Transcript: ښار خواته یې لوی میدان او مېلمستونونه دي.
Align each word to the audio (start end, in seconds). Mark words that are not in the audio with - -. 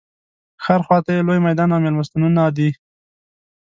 ښار 0.63 0.81
خواته 0.85 1.09
یې 1.15 1.21
لوی 1.27 1.39
میدان 1.47 1.69
او 1.75 1.79
مېلمستونونه 1.85 2.41
دي. 2.57 2.69